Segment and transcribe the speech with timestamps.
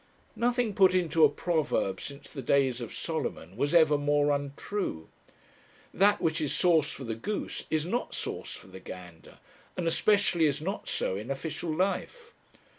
[0.35, 5.09] Nothing put into a proverb since the days of Solomon was ever more untrue.
[5.93, 9.37] That which is sauce for the goose is not sauce for the gander,
[9.77, 12.33] and especially is not so in official life.